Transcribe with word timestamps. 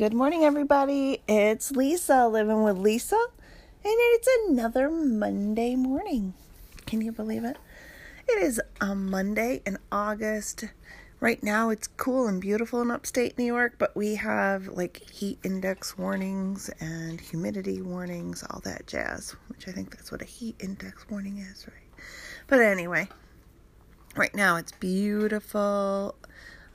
Good 0.00 0.14
morning, 0.14 0.44
everybody. 0.44 1.20
It's 1.28 1.72
Lisa 1.72 2.26
living 2.26 2.62
with 2.62 2.78
Lisa, 2.78 3.22
and 3.84 3.94
it's 3.94 4.28
another 4.48 4.88
Monday 4.88 5.76
morning. 5.76 6.32
Can 6.86 7.02
you 7.02 7.12
believe 7.12 7.44
it? 7.44 7.58
It 8.26 8.42
is 8.42 8.58
a 8.80 8.94
Monday 8.94 9.60
in 9.66 9.76
August. 9.92 10.64
Right 11.20 11.42
now, 11.42 11.68
it's 11.68 11.86
cool 11.86 12.28
and 12.28 12.40
beautiful 12.40 12.80
in 12.80 12.90
upstate 12.90 13.36
New 13.36 13.44
York, 13.44 13.74
but 13.76 13.94
we 13.94 14.14
have 14.14 14.68
like 14.68 15.06
heat 15.10 15.38
index 15.44 15.98
warnings 15.98 16.70
and 16.80 17.20
humidity 17.20 17.82
warnings, 17.82 18.42
all 18.48 18.60
that 18.60 18.86
jazz, 18.86 19.36
which 19.50 19.68
I 19.68 19.72
think 19.72 19.94
that's 19.94 20.10
what 20.10 20.22
a 20.22 20.24
heat 20.24 20.56
index 20.60 21.10
warning 21.10 21.36
is, 21.36 21.66
right? 21.68 22.06
But 22.46 22.60
anyway, 22.60 23.06
right 24.16 24.34
now 24.34 24.56
it's 24.56 24.72
beautiful. 24.72 26.14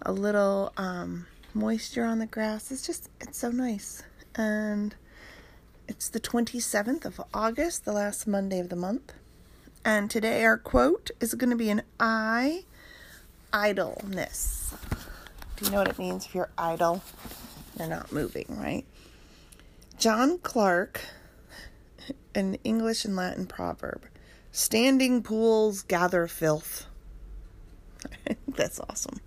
A 0.03 0.11
little, 0.11 0.73
um, 0.77 1.25
moisture 1.55 2.03
on 2.03 2.19
the 2.19 2.25
grass. 2.25 2.71
It's 2.71 2.85
just, 2.85 3.09
it's 3.19 3.37
so 3.37 3.49
nice. 3.49 4.03
And 4.35 4.93
it's 5.87 6.09
the 6.09 6.19
27th 6.19 7.05
of 7.05 7.21
August, 7.33 7.85
the 7.85 7.93
last 7.93 8.27
Monday 8.27 8.59
of 8.59 8.69
the 8.69 8.75
month. 8.75 9.13
And 9.83 10.09
today 10.09 10.43
our 10.43 10.57
quote 10.57 11.11
is 11.19 11.33
going 11.35 11.51
to 11.51 11.55
be 11.55 11.69
an 11.69 11.83
I 11.99 12.65
idleness. 13.53 14.73
Do 15.55 15.65
you 15.65 15.71
know 15.71 15.77
what 15.77 15.87
it 15.87 15.97
means 15.97 16.25
if 16.25 16.35
you're 16.35 16.49
idle? 16.57 17.01
You're 17.79 17.87
not 17.87 18.11
moving, 18.11 18.45
right? 18.49 18.83
John 19.97 20.39
Clarke, 20.39 21.01
an 22.33 22.55
English 22.63 23.05
and 23.05 23.15
Latin 23.15 23.45
proverb 23.45 24.03
standing 24.51 25.21
pools 25.21 25.81
gather 25.81 26.27
filth. 26.27 26.87
That's 28.47 28.79
awesome. 28.79 29.19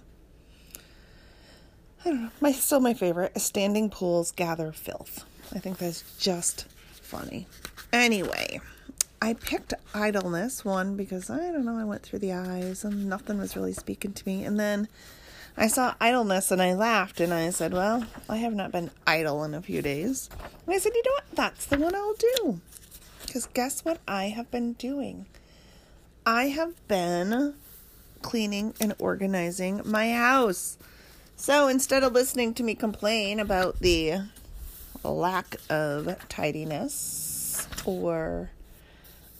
I 2.06 2.10
don't 2.10 2.22
know. 2.22 2.30
My 2.40 2.52
still 2.52 2.78
my 2.78 2.94
favorite 2.94 3.36
standing 3.40 3.90
pools 3.90 4.30
gather 4.30 4.70
filth. 4.70 5.24
I 5.52 5.58
think 5.58 5.78
that's 5.78 6.04
just 6.20 6.66
funny. 6.92 7.48
Anyway, 7.92 8.60
I 9.20 9.34
picked 9.34 9.74
idleness 9.92 10.64
one 10.64 10.96
because 10.96 11.30
I 11.30 11.38
don't 11.50 11.64
know. 11.64 11.76
I 11.76 11.82
went 11.82 12.02
through 12.02 12.20
the 12.20 12.32
eyes 12.32 12.84
and 12.84 13.08
nothing 13.08 13.38
was 13.38 13.56
really 13.56 13.72
speaking 13.72 14.12
to 14.12 14.22
me, 14.24 14.44
and 14.44 14.58
then 14.60 14.86
I 15.56 15.66
saw 15.66 15.96
idleness 16.00 16.52
and 16.52 16.62
I 16.62 16.74
laughed 16.74 17.18
and 17.18 17.34
I 17.34 17.50
said, 17.50 17.72
"Well, 17.72 18.06
I 18.28 18.36
have 18.36 18.54
not 18.54 18.70
been 18.70 18.92
idle 19.04 19.42
in 19.42 19.52
a 19.52 19.60
few 19.60 19.82
days." 19.82 20.30
And 20.64 20.76
I 20.76 20.78
said, 20.78 20.92
"You 20.94 21.02
know 21.04 21.12
what? 21.12 21.34
That's 21.34 21.66
the 21.66 21.76
one 21.76 21.96
I'll 21.96 22.14
do." 22.14 22.60
Because 23.26 23.46
guess 23.46 23.84
what 23.84 23.98
I 24.06 24.28
have 24.28 24.48
been 24.52 24.74
doing? 24.74 25.26
I 26.24 26.50
have 26.50 26.74
been 26.86 27.54
cleaning 28.22 28.74
and 28.80 28.94
organizing 29.00 29.82
my 29.84 30.12
house. 30.12 30.78
So 31.36 31.68
instead 31.68 32.02
of 32.02 32.12
listening 32.12 32.54
to 32.54 32.62
me 32.62 32.74
complain 32.74 33.40
about 33.40 33.78
the 33.80 34.22
lack 35.04 35.56
of 35.68 36.16
tidiness 36.28 37.68
or 37.84 38.50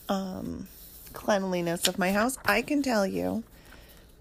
um, 0.08 0.68
cleanliness 1.14 1.88
of 1.88 1.98
my 1.98 2.12
house, 2.12 2.38
I 2.44 2.62
can 2.62 2.82
tell 2.82 3.06
you 3.06 3.44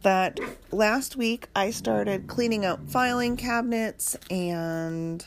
that 0.01 0.39
last 0.71 1.15
week 1.15 1.47
I 1.55 1.71
started 1.71 2.27
cleaning 2.27 2.63
out 2.63 2.79
filing 2.89 3.37
cabinets 3.37 4.15
and 4.29 5.25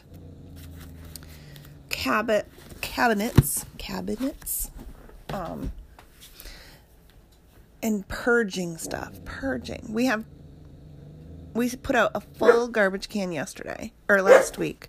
cabinet 1.90 2.46
cabinets 2.80 3.66
cabinets 3.76 4.70
um 5.32 5.72
and 7.82 8.06
purging 8.06 8.76
stuff 8.78 9.12
purging. 9.24 9.84
We 9.88 10.06
have 10.06 10.24
we 11.58 11.68
put 11.70 11.96
out 11.96 12.12
a 12.14 12.20
full 12.20 12.68
garbage 12.68 13.08
can 13.08 13.32
yesterday 13.32 13.92
or 14.08 14.22
last 14.22 14.58
week. 14.58 14.88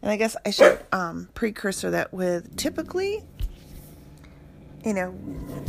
And 0.00 0.10
I 0.10 0.16
guess 0.16 0.36
I 0.46 0.50
should 0.50 0.80
um, 0.90 1.28
precursor 1.34 1.90
that 1.90 2.14
with 2.14 2.56
typically, 2.56 3.22
you 4.82 4.94
know, 4.94 5.10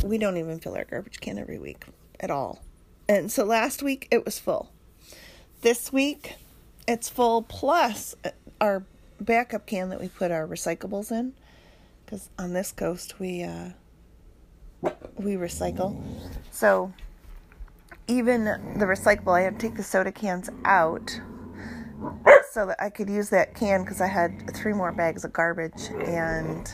we 0.02 0.16
don't 0.16 0.38
even 0.38 0.58
fill 0.58 0.76
our 0.76 0.84
garbage 0.84 1.20
can 1.20 1.38
every 1.38 1.58
week 1.58 1.84
at 2.18 2.30
all. 2.30 2.62
And 3.06 3.30
so 3.30 3.44
last 3.44 3.82
week 3.82 4.08
it 4.10 4.24
was 4.24 4.38
full. 4.38 4.72
This 5.60 5.92
week 5.92 6.36
it's 6.88 7.10
full 7.10 7.42
plus 7.42 8.14
our 8.62 8.82
backup 9.20 9.66
can 9.66 9.90
that 9.90 10.00
we 10.00 10.08
put 10.08 10.30
our 10.30 10.46
recyclables 10.46 11.12
in 11.12 11.34
because 12.04 12.30
on 12.38 12.54
this 12.54 12.72
coast 12.72 13.20
we 13.20 13.42
uh, 13.42 13.70
we 15.16 15.34
recycle. 15.34 16.02
So 16.50 16.94
even 18.10 18.44
the 18.44 18.86
recyclable, 18.86 19.38
I 19.38 19.42
had 19.42 19.58
to 19.58 19.68
take 19.68 19.76
the 19.76 19.84
soda 19.84 20.10
cans 20.10 20.50
out 20.64 21.20
so 22.50 22.66
that 22.66 22.82
I 22.82 22.90
could 22.90 23.08
use 23.08 23.30
that 23.30 23.54
can 23.54 23.84
because 23.84 24.00
I 24.00 24.08
had 24.08 24.52
three 24.54 24.72
more 24.72 24.90
bags 24.90 25.24
of 25.24 25.32
garbage 25.32 25.90
and 26.04 26.68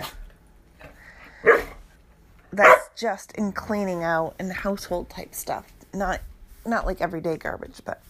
that's 2.52 2.88
just 2.96 3.32
in 3.32 3.52
cleaning 3.52 4.02
out 4.02 4.34
and 4.38 4.50
household 4.50 5.10
type 5.10 5.34
stuff. 5.34 5.66
Not 5.92 6.20
not 6.64 6.86
like 6.86 7.00
everyday 7.00 7.36
garbage, 7.36 7.80
but 7.84 8.02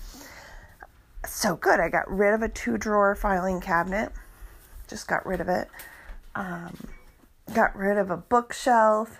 so 1.26 1.56
good. 1.56 1.80
I 1.80 1.88
got 1.88 2.08
rid 2.08 2.32
of 2.32 2.42
a 2.42 2.48
two 2.48 2.78
drawer 2.78 3.14
filing 3.16 3.60
cabinet. 3.60 4.12
Just 4.88 5.08
got 5.08 5.26
rid 5.26 5.40
of 5.40 5.48
it. 5.48 5.68
Um, 6.36 6.88
got 7.52 7.74
rid 7.76 7.98
of 7.98 8.10
a 8.10 8.16
bookshelf, 8.16 9.18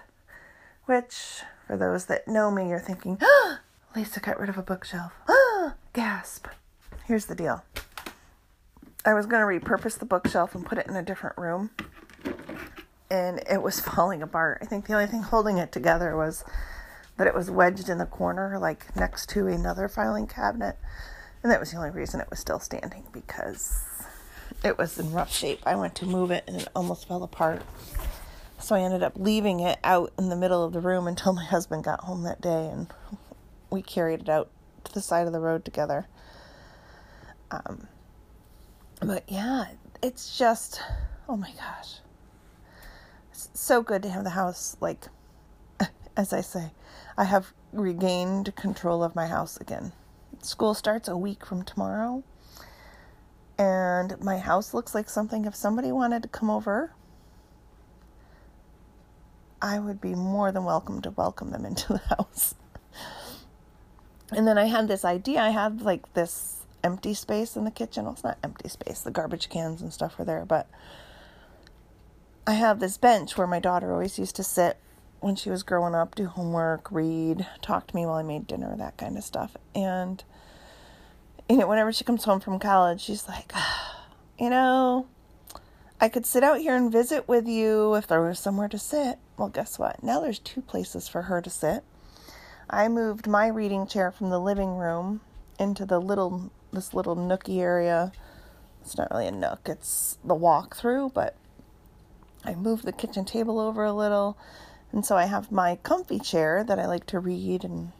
which 0.84 1.42
for 1.66 1.76
those 1.76 2.06
that 2.06 2.28
know 2.28 2.50
me, 2.50 2.68
you're 2.68 2.78
thinking, 2.78 3.18
oh, 3.22 3.58
Lisa 3.96 4.20
got 4.20 4.38
rid 4.38 4.50
of 4.50 4.58
a 4.58 4.62
bookshelf. 4.62 5.14
Gasp. 5.94 6.48
Here's 7.06 7.24
the 7.24 7.34
deal. 7.34 7.64
I 9.06 9.14
was 9.14 9.24
going 9.24 9.40
to 9.40 9.66
repurpose 9.66 9.98
the 9.98 10.04
bookshelf 10.04 10.54
and 10.54 10.66
put 10.66 10.76
it 10.76 10.86
in 10.86 10.94
a 10.96 11.02
different 11.02 11.38
room. 11.38 11.70
And 13.10 13.42
it 13.50 13.62
was 13.62 13.80
falling 13.94 14.22
apart. 14.22 14.58
I 14.60 14.66
think 14.66 14.86
the 14.86 14.92
only 14.92 15.06
thing 15.06 15.22
holding 15.22 15.56
it 15.56 15.72
together 15.72 16.14
was 16.14 16.44
that 17.16 17.26
it 17.26 17.34
was 17.34 17.50
wedged 17.50 17.88
in 17.88 17.96
the 17.96 18.04
corner, 18.04 18.58
like 18.58 18.94
next 18.94 19.30
to 19.30 19.46
another 19.46 19.88
filing 19.88 20.26
cabinet. 20.26 20.76
And 21.42 21.50
that 21.50 21.58
was 21.58 21.70
the 21.70 21.78
only 21.78 21.88
reason 21.88 22.20
it 22.20 22.28
was 22.28 22.38
still 22.38 22.60
standing 22.60 23.04
because 23.12 23.82
it 24.62 24.76
was 24.76 24.98
in 24.98 25.10
rough 25.10 25.32
shape. 25.32 25.60
I 25.64 25.74
went 25.74 25.94
to 25.94 26.06
move 26.06 26.30
it 26.30 26.44
and 26.46 26.60
it 26.60 26.68
almost 26.76 27.08
fell 27.08 27.22
apart. 27.22 27.62
So 28.58 28.74
I 28.74 28.80
ended 28.80 29.02
up 29.02 29.14
leaving 29.16 29.60
it 29.60 29.78
out 29.82 30.12
in 30.18 30.28
the 30.28 30.36
middle 30.36 30.62
of 30.62 30.74
the 30.74 30.80
room 30.80 31.06
until 31.06 31.32
my 31.32 31.44
husband 31.44 31.84
got 31.84 32.00
home 32.00 32.24
that 32.24 32.42
day 32.42 32.68
and 32.68 32.88
we 33.76 33.82
carried 33.82 34.22
it 34.22 34.28
out 34.30 34.48
to 34.84 34.92
the 34.94 35.02
side 35.02 35.26
of 35.26 35.34
the 35.34 35.38
road 35.38 35.62
together. 35.62 36.06
Um, 37.50 37.88
but 39.00 39.24
yeah, 39.28 39.66
it's 40.02 40.38
just, 40.38 40.80
oh 41.28 41.36
my 41.36 41.50
gosh. 41.50 41.98
It's 43.30 43.50
so 43.52 43.82
good 43.82 44.02
to 44.02 44.08
have 44.08 44.24
the 44.24 44.30
house, 44.30 44.78
like, 44.80 45.08
as 46.16 46.32
I 46.32 46.40
say, 46.40 46.70
I 47.18 47.24
have 47.24 47.52
regained 47.70 48.56
control 48.56 49.04
of 49.04 49.14
my 49.14 49.26
house 49.26 49.58
again. 49.58 49.92
School 50.40 50.72
starts 50.72 51.06
a 51.06 51.16
week 51.16 51.44
from 51.44 51.62
tomorrow, 51.62 52.24
and 53.58 54.18
my 54.22 54.38
house 54.38 54.72
looks 54.72 54.94
like 54.94 55.10
something 55.10 55.44
if 55.44 55.54
somebody 55.54 55.92
wanted 55.92 56.22
to 56.22 56.30
come 56.30 56.48
over. 56.48 56.94
I 59.60 59.78
would 59.78 60.00
be 60.00 60.14
more 60.14 60.50
than 60.50 60.64
welcome 60.64 61.02
to 61.02 61.10
welcome 61.10 61.50
them 61.50 61.66
into 61.66 61.92
the 61.92 61.98
house 62.16 62.54
and 64.32 64.46
then 64.46 64.58
I 64.58 64.66
had 64.66 64.88
this 64.88 65.04
idea. 65.04 65.40
I 65.40 65.50
had 65.50 65.82
like 65.82 66.12
this 66.14 66.64
empty 66.82 67.14
space 67.14 67.56
in 67.56 67.64
the 67.64 67.70
kitchen. 67.70 68.04
Well, 68.04 68.14
it's 68.14 68.24
not 68.24 68.38
empty 68.42 68.68
space. 68.68 69.00
The 69.00 69.10
garbage 69.10 69.48
cans 69.48 69.82
and 69.82 69.92
stuff 69.92 70.18
were 70.18 70.24
there, 70.24 70.44
but 70.44 70.68
I 72.46 72.52
have 72.54 72.78
this 72.80 72.96
bench 72.96 73.36
where 73.36 73.46
my 73.46 73.58
daughter 73.58 73.92
always 73.92 74.18
used 74.18 74.36
to 74.36 74.44
sit 74.44 74.78
when 75.20 75.34
she 75.34 75.50
was 75.50 75.62
growing 75.62 75.94
up, 75.94 76.14
do 76.14 76.26
homework, 76.26 76.90
read, 76.92 77.46
talk 77.62 77.86
to 77.88 77.96
me 77.96 78.06
while 78.06 78.16
I 78.16 78.22
made 78.22 78.46
dinner, 78.46 78.76
that 78.76 78.96
kind 78.96 79.16
of 79.16 79.24
stuff. 79.24 79.56
And, 79.74 80.22
you 81.48 81.56
know, 81.56 81.66
whenever 81.66 81.92
she 81.92 82.04
comes 82.04 82.24
home 82.24 82.38
from 82.38 82.58
college, 82.58 83.00
she's 83.00 83.26
like, 83.26 83.50
ah, 83.54 84.06
you 84.38 84.50
know, 84.50 85.06
I 86.00 86.08
could 86.08 86.26
sit 86.26 86.44
out 86.44 86.60
here 86.60 86.76
and 86.76 86.92
visit 86.92 87.26
with 87.26 87.48
you 87.48 87.94
if 87.94 88.06
there 88.06 88.20
was 88.20 88.38
somewhere 88.38 88.68
to 88.68 88.78
sit. 88.78 89.18
Well, 89.36 89.48
guess 89.48 89.78
what? 89.78 90.02
Now 90.02 90.20
there's 90.20 90.38
two 90.38 90.60
places 90.60 91.08
for 91.08 91.22
her 91.22 91.40
to 91.40 91.50
sit. 91.50 91.82
I 92.68 92.88
moved 92.88 93.26
my 93.26 93.46
reading 93.46 93.86
chair 93.86 94.10
from 94.10 94.30
the 94.30 94.40
living 94.40 94.76
room 94.76 95.20
into 95.58 95.86
the 95.86 96.00
little 96.00 96.50
this 96.72 96.92
little 96.92 97.16
nooky 97.16 97.60
area. 97.60 98.12
It's 98.82 98.98
not 98.98 99.10
really 99.10 99.26
a 99.26 99.32
nook, 99.32 99.60
it's 99.66 100.18
the 100.24 100.34
walk 100.34 100.76
through, 100.76 101.10
but 101.14 101.36
I 102.44 102.54
moved 102.54 102.84
the 102.84 102.92
kitchen 102.92 103.24
table 103.24 103.58
over 103.58 103.84
a 103.84 103.92
little. 103.92 104.36
And 104.92 105.04
so 105.04 105.16
I 105.16 105.26
have 105.26 105.50
my 105.50 105.76
comfy 105.76 106.18
chair 106.18 106.62
that 106.64 106.78
I 106.78 106.86
like 106.86 107.06
to 107.06 107.18
read 107.18 107.64
and 107.64 107.92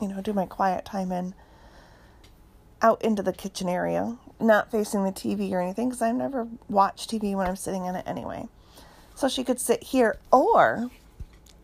you 0.00 0.08
know, 0.08 0.20
do 0.20 0.32
my 0.32 0.46
quiet 0.46 0.84
time 0.84 1.12
in 1.12 1.34
out 2.82 3.02
into 3.02 3.22
the 3.22 3.32
kitchen 3.32 3.68
area, 3.68 4.16
not 4.38 4.70
facing 4.70 5.04
the 5.04 5.12
TV 5.12 5.50
or 5.52 5.60
anything 5.60 5.88
because 5.88 6.02
I 6.02 6.12
never 6.12 6.46
watch 6.68 7.06
TV 7.06 7.34
when 7.34 7.46
I'm 7.46 7.56
sitting 7.56 7.86
in 7.86 7.94
it 7.94 8.04
anyway. 8.06 8.48
So 9.14 9.28
she 9.28 9.44
could 9.44 9.58
sit 9.58 9.82
here, 9.82 10.18
or 10.30 10.90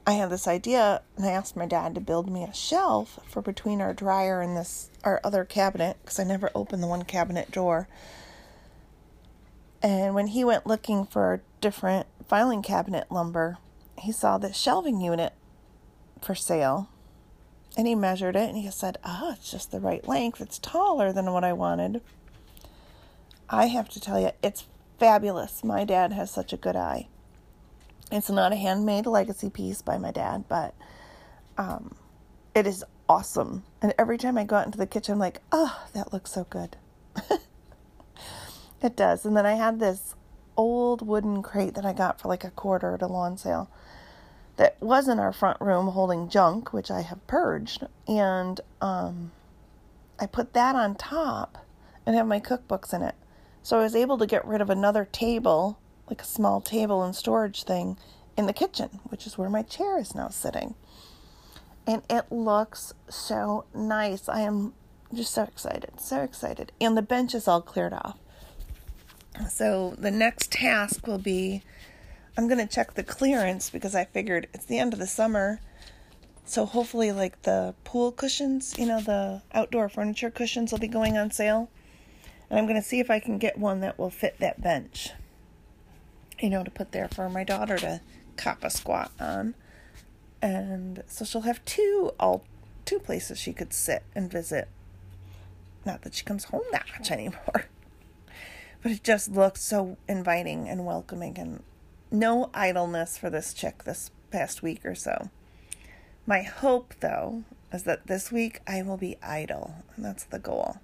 I 0.05 0.13
had 0.13 0.31
this 0.31 0.49
idea, 0.49 1.03
and 1.17 1.25
I 1.25 1.31
asked 1.31 1.57
my 1.57 1.67
dad 1.67 1.95
to 1.95 2.01
build 2.01 2.29
me 2.29 2.43
a 2.43 2.53
shelf 2.53 3.21
for 3.27 3.41
between 3.41 3.81
our 3.81 3.95
dryer 3.95 4.41
and 4.41 4.57
this 4.57 4.91
our 5.05 5.21
other 5.23 5.45
cabinet 5.45 5.97
because 6.03 6.19
I 6.19 6.25
never 6.25 6.51
opened 6.55 6.83
the 6.83 6.89
one 6.89 7.03
cabinet 7.03 7.51
drawer. 7.51 7.89
And 9.83 10.15
when 10.15 10.29
he 10.29 10.45
went 10.45 10.67
looking 10.67 11.05
for 11.05 11.43
different 11.61 12.07
filing 12.27 12.63
cabinet 12.63 13.11
lumber, 13.11 13.59
he 13.99 14.13
saw 14.13 14.39
this 14.39 14.57
shelving 14.57 15.01
unit 15.01 15.33
for 16.21 16.35
sale 16.35 16.89
and 17.77 17.87
he 17.87 17.95
measured 17.95 18.37
it 18.37 18.49
and 18.49 18.59
he 18.59 18.71
said, 18.71 18.99
Ah, 19.05 19.23
oh, 19.25 19.33
it's 19.33 19.51
just 19.51 19.71
the 19.71 19.81
right 19.81 20.07
length. 20.07 20.41
It's 20.41 20.59
taller 20.59 21.13
than 21.13 21.33
what 21.33 21.45
I 21.45 21.53
wanted. 21.53 22.01
I 23.49 23.67
have 23.67 23.89
to 23.91 24.01
tell 24.01 24.21
you, 24.21 24.31
it's 24.43 24.67
fabulous. 24.99 25.65
My 25.65 25.85
dad 25.85 26.13
has 26.13 26.31
such 26.31 26.53
a 26.53 26.57
good 26.57 26.77
eye. 26.77 27.09
It's 28.13 28.29
not 28.29 28.53
a 28.53 28.57
handmade 28.57 29.07
legacy 29.07 29.49
piece 29.49 29.81
by 29.81 29.97
my 29.97 30.11
dad, 30.11 30.45
but 30.47 30.75
um, 31.57 31.95
it 32.55 32.67
is 32.67 32.85
awesome. 33.09 33.65
And 33.81 33.95
every 33.99 34.19
time 34.19 34.37
I 34.37 34.45
go 34.45 34.57
out 34.57 34.67
into 34.67 34.77
the 34.77 34.87
kitchen, 34.87 35.15
I'm 35.15 35.19
like, 35.19 35.41
oh, 35.51 35.87
that 35.95 36.13
looks 36.13 36.31
so 36.31 36.45
good. 36.45 36.77
it 38.83 38.97
does. 38.97 39.25
And 39.25 39.35
then 39.35 39.47
I 39.47 39.55
had 39.55 39.81
this 39.81 40.15
old 40.59 41.07
wooden 41.07 41.43
crate 41.43 41.75
that 41.75 41.87
I 41.87 41.95
got 41.95 42.21
for 42.21 42.29
like 42.29 42.45
a 42.45 42.51
quarter 42.51 42.95
at 42.95 43.03
a 43.03 43.07
lawn 43.07 43.39
sale 43.39 43.71
that 44.57 44.77
was 44.83 45.09
in 45.09 45.19
our 45.19 45.33
front 45.33 45.59
room 45.63 45.89
holding 45.89 46.29
junk, 46.29 46.75
which 46.75 46.91
I 46.91 47.01
have 47.01 47.27
purged. 47.27 47.87
And 48.07 48.61
um, 48.83 49.33
I 50.21 50.27
put 50.27 50.53
that 50.53 50.77
on 50.77 50.97
top 50.97 51.65
and 52.05 52.15
have 52.15 52.27
my 52.27 52.41
cookbooks 52.41 52.93
in 52.93 53.01
it. 53.01 53.15
So 53.63 53.79
I 53.79 53.83
was 53.83 53.97
able 53.97 54.19
to 54.19 54.27
get 54.27 54.47
rid 54.47 54.61
of 54.61 54.69
another 54.69 55.07
table, 55.07 55.79
like 56.09 56.23
a 56.23 56.27
small 56.27 56.61
table 56.61 57.03
and 57.03 57.15
storage 57.15 57.65
thing, 57.65 57.97
in 58.37 58.47
the 58.47 58.53
kitchen, 58.53 59.01
which 59.05 59.27
is 59.27 59.37
where 59.37 59.51
my 59.51 59.63
chair 59.63 59.99
is 59.99 60.15
now 60.15 60.29
sitting. 60.29 60.75
And 61.87 62.03
it 62.09 62.31
looks 62.31 62.95
so 63.09 63.65
nice. 63.75 64.29
I 64.29 64.41
am 64.41 64.73
just 65.13 65.33
so 65.33 65.43
excited, 65.43 66.01
so 66.01 66.23
excited. 66.23 66.73
And 66.81 66.97
the 66.97 67.03
bench 67.03 67.35
is 67.35 67.47
all 67.47 67.61
cleared 67.61 67.93
off. 67.93 68.19
So 69.51 69.95
the 69.99 70.11
next 70.11 70.53
task 70.53 71.07
will 71.07 71.19
be 71.19 71.63
I'm 72.37 72.49
going 72.49 72.67
to 72.67 72.73
check 72.73 72.95
the 72.95 73.03
clearance 73.03 73.69
because 73.69 73.95
I 73.95 74.05
figured 74.05 74.49
it's 74.55 74.65
the 74.65 74.79
end 74.79 74.95
of 74.95 74.99
the 74.99 75.07
summer. 75.07 75.61
So 76.45 76.65
hopefully, 76.65 77.13
like 77.13 77.43
the 77.43 77.75
pool 77.85 78.11
cushions, 78.11 78.75
you 78.79 78.87
know, 78.87 79.01
the 79.01 79.43
outdoor 79.53 79.89
furniture 79.89 80.31
cushions 80.31 80.73
will 80.73 80.79
be 80.79 80.89
going 80.89 81.19
on 81.19 81.31
sale. 81.31 81.71
And 82.49 82.59
I'm 82.59 82.67
going 82.67 82.81
to 82.81 82.87
see 82.87 83.01
if 83.01 83.11
I 83.11 83.21
can 83.21 83.39
get 83.39 83.59
one 83.59 83.81
that 83.81 83.99
will 83.99 84.11
fit 84.11 84.39
that 84.41 84.63
bench, 84.63 85.11
you 86.43 86.51
know, 86.51 86.65
to 86.65 86.71
put 86.71 86.93
there 86.93 87.09
for 87.09 87.31
my 87.31 87.45
daughter 87.45 87.79
to 87.79 88.01
cop 88.37 88.65
a 88.65 88.71
squat 88.71 89.13
on. 89.19 89.55
And 90.43 91.05
so 91.07 91.25
she'll 91.25 91.43
have 91.43 91.65
two 91.65 92.13
all 92.19 92.45
two 92.85 92.99
places 92.99 93.39
she 93.39 93.53
could 93.53 93.73
sit 93.73 94.03
and 94.15 94.31
visit. 94.31 94.69
Not 95.87 96.03
that 96.03 96.15
she 96.15 96.25
comes 96.25 96.45
home 96.45 96.65
that 96.73 96.87
much 96.99 97.11
anymore. 97.11 97.67
But 98.83 98.91
it 98.91 99.05
just 99.05 99.31
looks 99.31 99.63
so 99.63 99.97
inviting 100.09 100.69
and 100.69 100.85
welcoming 100.85 101.39
and 101.39 101.63
no 102.11 102.51
idleness 102.53 103.17
for 103.17 103.31
this 103.31 103.55
chick 103.55 103.85
this 103.85 104.11
past 104.33 104.61
week 104.61 104.85
or 104.85 104.97
so. 104.97 105.31
My 106.27 106.43
hope, 106.43 106.95
though, 106.99 107.45
is 107.73 107.85
that 107.85 108.09
this 108.09 108.33
week 108.33 108.61
I 108.67 108.83
will 108.83 108.97
be 108.97 109.19
idle, 109.23 109.77
and 109.95 110.05
that's 110.05 110.25
the 110.25 110.41
goal. 110.41 110.79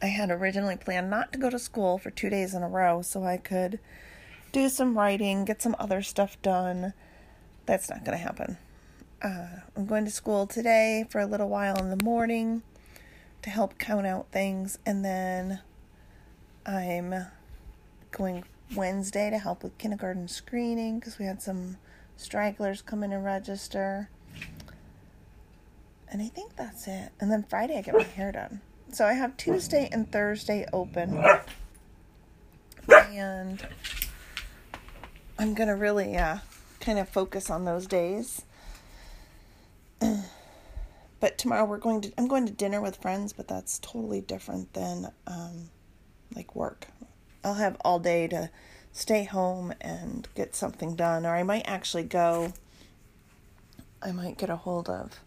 I 0.00 0.06
had 0.06 0.30
originally 0.30 0.76
planned 0.76 1.10
not 1.10 1.32
to 1.32 1.40
go 1.40 1.50
to 1.50 1.58
school 1.58 1.98
for 1.98 2.10
two 2.10 2.30
days 2.30 2.54
in 2.54 2.62
a 2.62 2.68
row 2.68 3.02
so 3.02 3.24
I 3.24 3.36
could 3.36 3.80
do 4.52 4.68
some 4.68 4.96
writing, 4.96 5.44
get 5.44 5.62
some 5.62 5.76
other 5.78 6.02
stuff 6.02 6.40
done. 6.42 6.92
That's 7.66 7.88
not 7.88 8.04
going 8.04 8.16
to 8.16 8.22
happen. 8.22 8.58
Uh, 9.22 9.60
I'm 9.76 9.86
going 9.86 10.04
to 10.04 10.10
school 10.10 10.46
today 10.46 11.04
for 11.10 11.20
a 11.20 11.26
little 11.26 11.48
while 11.48 11.76
in 11.76 11.90
the 11.90 12.02
morning 12.02 12.62
to 13.42 13.50
help 13.50 13.78
count 13.78 14.06
out 14.06 14.26
things, 14.32 14.78
and 14.84 15.04
then 15.04 15.60
I'm 16.66 17.26
going 18.10 18.44
Wednesday 18.74 19.30
to 19.30 19.38
help 19.38 19.62
with 19.62 19.76
kindergarten 19.78 20.28
screening 20.28 20.98
because 20.98 21.18
we 21.18 21.24
had 21.24 21.42
some 21.42 21.76
stragglers 22.16 22.82
come 22.82 23.02
in 23.02 23.12
and 23.12 23.24
register. 23.24 24.08
And 26.10 26.20
I 26.20 26.28
think 26.28 26.56
that's 26.56 26.86
it. 26.88 27.12
And 27.20 27.30
then 27.30 27.44
Friday 27.48 27.78
I 27.78 27.82
get 27.82 27.94
my 27.94 28.02
hair 28.02 28.32
done. 28.32 28.60
So 28.92 29.06
I 29.06 29.12
have 29.12 29.36
Tuesday 29.36 29.88
and 29.92 30.10
Thursday 30.10 30.66
open. 30.72 31.24
And 32.88 33.66
I'm 35.40 35.54
going 35.54 35.68
to 35.68 35.74
really 35.74 36.18
uh, 36.18 36.40
kind 36.80 36.98
of 36.98 37.08
focus 37.08 37.48
on 37.48 37.64
those 37.64 37.86
days. 37.86 38.42
but 41.18 41.38
tomorrow 41.38 41.64
we're 41.64 41.78
going 41.78 42.02
to 42.02 42.12
I'm 42.18 42.28
going 42.28 42.44
to 42.44 42.52
dinner 42.52 42.82
with 42.82 42.96
friends, 42.96 43.32
but 43.32 43.48
that's 43.48 43.78
totally 43.78 44.20
different 44.20 44.74
than 44.74 45.10
um, 45.26 45.70
like 46.36 46.54
work. 46.54 46.88
I'll 47.42 47.54
have 47.54 47.78
all 47.86 47.98
day 47.98 48.28
to 48.28 48.50
stay 48.92 49.24
home 49.24 49.72
and 49.80 50.28
get 50.34 50.54
something 50.54 50.94
done, 50.94 51.24
or 51.24 51.34
I 51.34 51.42
might 51.42 51.66
actually 51.66 52.04
go. 52.04 52.52
I 54.02 54.12
might 54.12 54.36
get 54.36 54.50
a 54.50 54.56
hold 54.56 54.90
of 54.90 55.20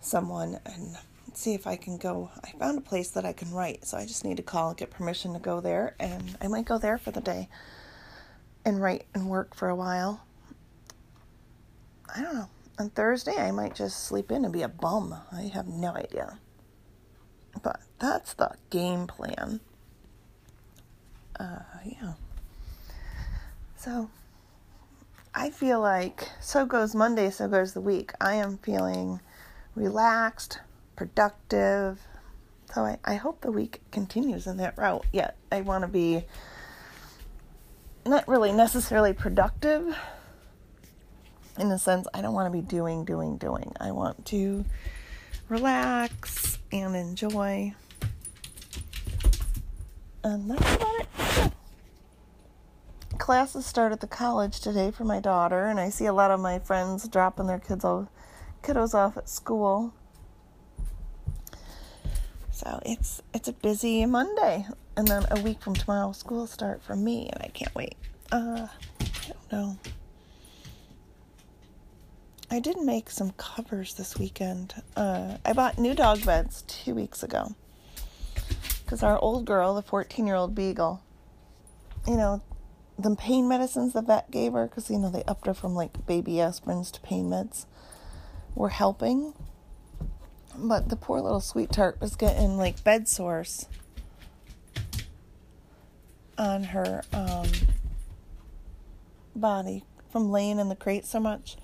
someone 0.00 0.60
and 0.64 0.98
see 1.34 1.54
if 1.54 1.66
I 1.66 1.74
can 1.74 1.98
go. 1.98 2.30
I 2.44 2.52
found 2.60 2.78
a 2.78 2.80
place 2.80 3.10
that 3.10 3.24
I 3.24 3.32
can 3.32 3.50
write, 3.50 3.86
so 3.86 3.98
I 3.98 4.06
just 4.06 4.24
need 4.24 4.36
to 4.36 4.44
call 4.44 4.68
and 4.68 4.78
get 4.78 4.90
permission 4.90 5.32
to 5.32 5.40
go 5.40 5.60
there, 5.60 5.96
and 5.98 6.36
I 6.40 6.46
might 6.46 6.64
go 6.64 6.78
there 6.78 6.96
for 6.96 7.10
the 7.10 7.20
day 7.20 7.48
and 8.66 8.82
write 8.82 9.06
and 9.14 9.30
work 9.30 9.54
for 9.54 9.70
a 9.70 9.74
while. 9.74 10.26
I 12.14 12.20
don't 12.20 12.34
know. 12.34 12.48
On 12.78 12.90
Thursday, 12.90 13.36
I 13.36 13.50
might 13.50 13.74
just 13.74 14.04
sleep 14.04 14.30
in 14.30 14.44
and 14.44 14.52
be 14.52 14.60
a 14.60 14.68
bum. 14.68 15.14
I 15.32 15.42
have 15.54 15.66
no 15.66 15.94
idea. 15.94 16.38
But 17.62 17.80
that's 17.98 18.34
the 18.34 18.50
game 18.68 19.06
plan 19.06 19.60
uh, 21.38 21.58
yeah. 21.84 22.12
So 23.76 24.10
I 25.34 25.50
feel 25.50 25.80
like 25.80 26.30
so 26.40 26.64
goes 26.66 26.94
Monday, 26.94 27.30
so 27.30 27.48
goes 27.48 27.72
the 27.72 27.80
week. 27.80 28.12
I 28.20 28.34
am 28.34 28.58
feeling 28.58 29.20
relaxed, 29.74 30.60
productive. 30.96 32.00
So 32.74 32.82
I, 32.82 32.98
I 33.04 33.14
hope 33.14 33.40
the 33.40 33.52
week 33.52 33.80
continues 33.90 34.46
in 34.46 34.56
that 34.58 34.76
route. 34.76 35.06
Yet 35.12 35.36
I 35.52 35.60
want 35.60 35.82
to 35.82 35.88
be 35.88 36.24
not 38.06 38.26
really 38.28 38.52
necessarily 38.52 39.12
productive 39.12 39.96
in 41.58 41.68
the 41.68 41.78
sense 41.78 42.06
I 42.12 42.22
don't 42.22 42.34
want 42.34 42.52
to 42.52 42.56
be 42.56 42.66
doing, 42.66 43.04
doing, 43.04 43.36
doing. 43.36 43.72
I 43.80 43.90
want 43.90 44.26
to 44.26 44.64
relax 45.48 46.58
and 46.72 46.96
enjoy 46.96 47.74
and 50.26 50.50
that's 50.50 50.74
about 50.74 51.00
it. 51.00 51.52
Classes 53.18 53.64
start 53.64 53.92
at 53.92 54.00
the 54.00 54.08
college 54.08 54.60
today 54.60 54.90
for 54.90 55.04
my 55.04 55.20
daughter, 55.20 55.66
and 55.66 55.78
I 55.78 55.88
see 55.88 56.06
a 56.06 56.12
lot 56.12 56.32
of 56.32 56.40
my 56.40 56.58
friends 56.58 57.06
dropping 57.06 57.46
their 57.46 57.60
kids 57.60 57.84
off, 57.84 58.08
kiddos 58.62 58.92
off 58.92 59.16
at 59.16 59.28
school. 59.28 59.94
So 62.56 62.80
it's 62.86 63.22
it's 63.34 63.48
a 63.48 63.52
busy 63.52 64.06
Monday, 64.06 64.66
and 64.96 65.06
then 65.06 65.26
a 65.30 65.38
week 65.42 65.60
from 65.60 65.74
tomorrow 65.74 66.12
school 66.12 66.46
start 66.46 66.82
for 66.82 66.96
me, 66.96 67.28
and 67.30 67.42
I 67.42 67.48
can't 67.48 67.74
wait. 67.74 67.96
Uh, 68.32 68.66
I 68.98 69.06
don't 69.28 69.52
know. 69.52 69.78
I 72.50 72.60
did 72.60 72.78
make 72.78 73.10
some 73.10 73.32
covers 73.32 73.92
this 73.92 74.16
weekend. 74.18 74.72
Uh, 74.96 75.36
I 75.44 75.52
bought 75.52 75.78
new 75.78 75.94
dog 75.94 76.24
beds 76.24 76.64
two 76.66 76.94
weeks 76.94 77.22
ago 77.22 77.54
because 78.86 79.02
our 79.02 79.18
old 79.18 79.44
girl, 79.44 79.74
the 79.74 79.82
14 79.82 80.26
year 80.26 80.36
old 80.36 80.54
beagle, 80.54 81.02
you 82.08 82.16
know, 82.16 82.40
the 82.98 83.14
pain 83.16 83.46
medicines 83.46 83.92
the 83.92 84.00
vet 84.00 84.30
gave 84.30 84.54
her, 84.54 84.66
because, 84.66 84.88
you 84.90 84.98
know, 84.98 85.10
they 85.10 85.24
upped 85.24 85.46
her 85.46 85.52
from 85.52 85.74
like 85.74 86.06
baby 86.06 86.36
aspirins 86.36 86.90
to 86.92 87.00
pain 87.02 87.28
meds, 87.28 87.66
were 88.54 88.70
helping. 88.70 89.34
But 90.58 90.88
the 90.88 90.96
poor 90.96 91.20
little 91.20 91.40
sweet 91.40 91.70
tart 91.70 92.00
was 92.00 92.16
getting 92.16 92.56
like 92.56 92.82
bed 92.82 93.08
sores 93.08 93.66
on 96.38 96.64
her 96.64 97.02
um, 97.12 97.48
body 99.34 99.84
from 100.10 100.30
laying 100.30 100.58
in 100.58 100.68
the 100.68 100.76
crate 100.76 101.04
so 101.04 101.20
much. 101.20 101.56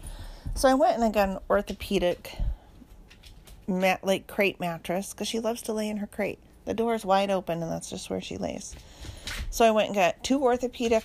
So 0.55 0.69
I 0.69 0.75
went 0.75 0.95
and 0.95 1.05
I 1.05 1.11
got 1.11 1.29
an 1.29 1.39
orthopedic 1.49 2.37
mat 3.67 4.05
like 4.05 4.27
crate 4.27 4.61
mattress 4.61 5.13
because 5.13 5.29
she 5.29 5.41
loves 5.41 5.63
to 5.63 5.73
lay 5.73 5.89
in 5.89 5.99
her 5.99 6.07
crate. 6.07 6.39
The 6.65 6.75
door 6.75 6.95
is 6.95 7.05
wide 7.05 7.31
open 7.31 7.63
and 7.63 7.71
that's 7.71 7.91
just 7.91 8.11
where 8.11 8.21
she 8.21 8.37
lays. 8.37 8.75
So 9.51 9.65
I 9.65 9.71
went 9.71 9.89
and 9.89 9.95
got 9.95 10.23
two 10.23 10.43
orthopedic 10.43 11.05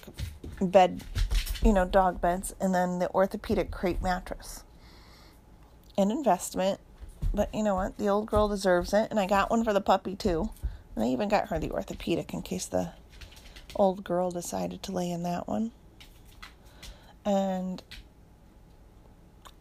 bed, 0.62 1.04
you 1.64 1.74
know, 1.74 1.86
dog 1.86 2.22
beds, 2.22 2.54
and 2.60 2.74
then 2.74 3.00
the 3.00 3.10
orthopedic 3.12 3.72
crate 3.72 4.02
mattress. 4.02 4.64
An 5.98 6.12
investment, 6.12 6.80
but 7.34 7.54
you 7.54 7.64
know 7.64 7.76
what? 7.76 7.98
The 7.98 8.08
old 8.08 8.28
girl 8.28 8.48
deserves 8.48 8.94
it, 8.94 9.08
and 9.10 9.20
I 9.20 9.28
got 9.28 9.50
one 9.50 9.64
for 9.64 9.74
the 9.74 9.82
puppy 9.82 10.16
too. 10.16 10.50
And 10.96 11.04
I 11.04 11.10
even 11.10 11.30
got 11.30 11.50
her 11.50 11.60
the 11.60 11.72
orthopedic 11.72 12.34
in 12.34 12.42
case 12.42 12.66
the 12.66 12.92
old 13.76 14.04
girl 14.04 14.32
decided 14.32 14.82
to 14.84 14.92
lay 14.92 15.12
in 15.12 15.24
that 15.24 15.48
one. 15.48 15.72
And 17.24 17.84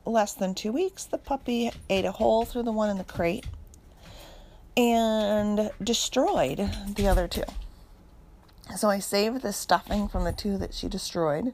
less 0.04 0.32
than 0.32 0.54
two 0.54 0.73
weeks, 0.73 1.04
the 1.04 1.18
puppy 1.18 1.70
ate 1.90 2.04
a 2.04 2.12
hole 2.12 2.44
through 2.44 2.62
the 2.62 2.73
one 2.73 2.88
in 2.88 2.96
the 2.96 3.04
crate 3.04 3.46
and 4.76 5.70
destroyed 5.82 6.70
the 6.94 7.08
other 7.08 7.26
two. 7.26 7.44
So 8.76 8.88
I 8.88 8.99
saved 8.99 9.42
the 9.42 9.52
stuffing 9.52 10.08
from 10.08 10.25
the 10.25 10.32
two 10.32 10.58
that 10.58 10.75
she 10.75 10.88
destroyed 10.88 11.52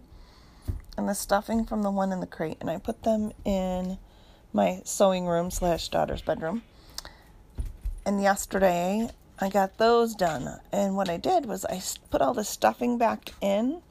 and 0.96 1.08
the 1.08 1.14
stuffing 1.14 1.64
from 1.64 1.82
the 1.82 1.90
one 1.90 2.12
in 2.12 2.20
the 2.20 2.26
crate, 2.26 2.58
and 2.60 2.70
I 2.70 2.78
put 2.78 3.02
them 3.02 3.32
in 3.44 3.98
my 4.52 4.82
sewing 4.84 5.26
room 5.26 5.50
slash 5.50 5.88
daughter's 5.88 6.22
bedroom. 6.22 6.62
And 8.04 8.22
yesterday 8.22 9.08
I 9.38 9.48
got 9.48 9.78
those 9.78 10.14
done. 10.14 10.60
And 10.72 10.96
what 10.96 11.08
I 11.08 11.16
did 11.16 11.46
was 11.46 11.64
I 11.64 11.82
put 12.10 12.22
all 12.22 12.34
the 12.34 12.44
stuffing 12.44 12.98
back 12.98 13.32
in 13.40 13.82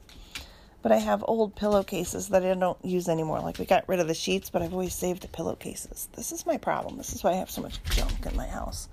but 0.82 0.90
I 0.90 0.96
have 0.96 1.24
old 1.26 1.54
pillowcases 1.54 2.28
that 2.28 2.44
I 2.44 2.54
don't 2.54 2.84
use 2.84 3.08
anymore. 3.08 3.40
Like 3.40 3.58
we 3.58 3.64
got 3.64 3.88
rid 3.88 4.00
of 4.00 4.08
the 4.08 4.14
sheets, 4.14 4.50
but 4.50 4.62
I've 4.62 4.72
always 4.72 4.94
saved 4.94 5.22
the 5.22 5.28
pillowcases. 5.28 6.08
This 6.14 6.32
is 6.32 6.44
my 6.44 6.56
problem. 6.56 6.98
This 6.98 7.12
is 7.12 7.22
why 7.22 7.30
I 7.30 7.36
have 7.36 7.50
so 7.50 7.62
much 7.62 7.82
junk 7.84 8.26
in 8.26 8.36
my 8.36 8.48
house. 8.48 8.88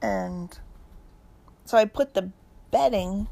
And 0.00 0.56
so 1.64 1.76
I 1.76 1.84
put 1.84 2.14
the 2.14 2.30
bedding, 2.70 3.26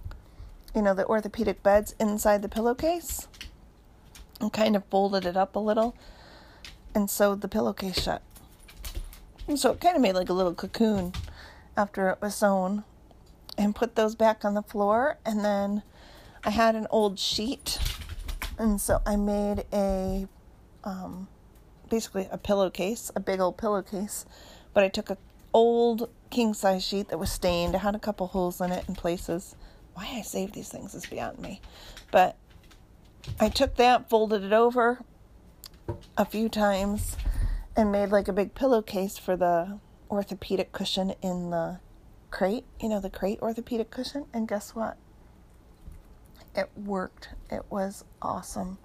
you 0.75 0.83
know, 0.83 0.93
the 0.93 1.07
orthopedic 1.07 1.63
beds 1.63 1.95
inside 2.01 2.43
the 2.43 2.49
pillowcase 2.49 3.29
and 4.41 4.53
kind 4.53 4.75
of 4.75 4.85
folded 4.87 5.25
it 5.25 5.37
up 5.37 5.55
a 5.55 5.61
little 5.61 5.97
and 6.95 7.11
sewed 7.11 7.41
the 7.41 7.49
pillowcase 7.49 8.03
shut. 8.03 8.23
And 9.47 9.59
so 9.59 9.73
it 9.73 9.81
kind 9.81 9.97
of 9.97 10.03
made 10.03 10.15
like 10.15 10.29
a 10.29 10.33
little 10.33 10.55
cocoon 10.55 11.13
after 11.77 12.09
it 12.09 12.19
was 12.21 12.35
sewn 12.35 12.85
and 13.59 13.75
put 13.75 13.95
those 13.95 14.15
back 14.15 14.45
on 14.45 14.55
the 14.55 14.63
floor 14.63 15.19
and 15.25 15.45
then 15.45 15.83
I 16.47 16.51
had 16.51 16.75
an 16.75 16.87
old 16.91 17.19
sheet, 17.19 17.79
and 18.59 18.79
so 18.79 19.01
I 19.07 19.17
made 19.17 19.65
a 19.73 20.29
um, 20.85 21.27
basically 21.89 22.29
a 22.31 22.37
pillowcase, 22.37 23.11
a 23.17 23.21
big 23.21 23.41
old 23.41 23.57
pillowcase. 23.57 24.27
But 24.75 24.85
I 24.85 24.89
took 24.89 25.09
a 25.09 25.17
old 25.55 26.11
king 26.29 26.53
size 26.53 26.85
sheet 26.85 27.09
that 27.09 27.19
was 27.19 27.33
stained. 27.33 27.75
It 27.75 27.79
had 27.79 27.95
a 27.95 27.99
couple 27.99 28.27
holes 28.27 28.61
in 28.61 28.73
it 28.73 28.87
in 28.89 28.95
places. 28.95 29.57
Why 29.95 30.07
I 30.17 30.21
saved 30.21 30.55
these 30.55 30.69
things 30.69 30.95
is 30.95 31.07
beyond 31.07 31.39
me. 31.39 31.63
But 32.11 32.37
I 33.41 33.49
took 33.49 33.77
that, 33.77 34.11
folded 34.11 34.45
it 34.45 34.53
over 34.53 35.01
a 36.17 36.25
few 36.25 36.49
times, 36.49 37.17
and 37.77 37.91
made 37.91 38.11
like 38.11 38.29
a 38.29 38.33
big 38.33 38.55
pillowcase 38.55 39.19
for 39.19 39.37
the 39.37 39.79
orthopedic 40.11 40.73
cushion 40.73 41.15
in 41.23 41.51
the 41.51 41.81
crate. 42.31 42.65
You 42.81 42.89
know, 42.89 43.01
the 43.01 43.11
crate 43.11 43.41
orthopedic 43.41 43.91
cushion. 43.91 44.27
And 44.33 44.49
guess 44.49 44.75
what? 44.75 44.97
It 46.55 46.71
worked. 46.77 47.31
It 47.51 47.65
was 47.71 48.05
awesome. 48.23 48.79